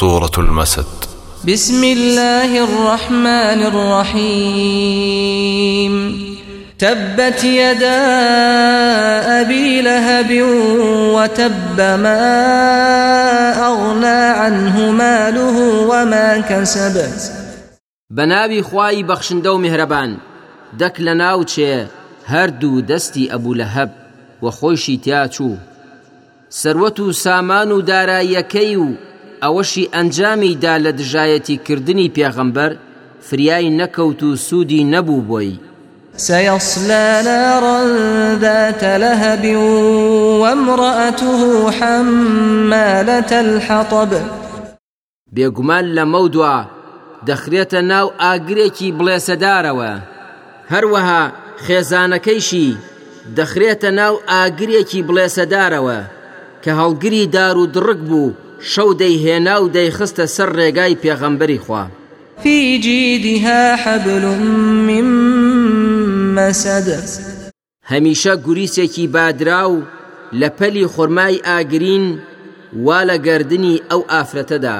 [0.00, 0.84] سورة المسد
[1.48, 5.94] بسم الله الرحمن الرحيم
[6.78, 8.04] تبت يدا
[9.40, 10.42] أبي لهب
[11.14, 12.50] وتب ما
[13.66, 17.02] أغنى عنه ماله وما كسب
[18.10, 20.16] بنابي خواي بخشندو مهربان
[20.78, 21.86] دك لناو چه
[22.26, 23.90] هردو دستي أبو لهب
[24.42, 25.54] وخوشي تياتو
[26.50, 28.44] سروت سامانو سامان
[28.76, 28.88] و
[29.44, 32.72] ئەوەشی ئەنجامیدا لە دژایەتی کردنی پێغەمبەر
[33.26, 35.52] فریایی نەکەوت و سوودی نەبوو بۆی
[36.26, 37.78] سيصلى نارا
[38.44, 39.44] ذات لهب
[40.42, 41.36] وامرأته
[41.78, 44.10] حمالة الحطب
[45.34, 46.56] بێگومان لە مەودوە
[47.28, 49.92] دەخرێتە ناو ئاگرێکی بڵێسەدارەوە
[50.72, 51.22] هەروەها
[51.64, 52.68] خێزانەکەیشی
[53.36, 55.98] دەخرێتە ناو ئاگرێکی بڵێسەدارەوە
[56.64, 58.30] کە هەڵگری دار و دڕک بوو
[58.72, 61.84] شەو دەیهێنا و دەیخستە سەر ڕێگای پێغەمبەری خوا
[62.42, 64.24] في جيدها حبل
[64.88, 65.06] من
[66.36, 66.88] مسد
[67.90, 69.82] هەمیشە گوریسێکی بادرا و
[70.40, 72.04] لە پەلی خورمای ئاگرین
[72.84, 74.78] وا لە گردردنی ئەو ئافرەتەدا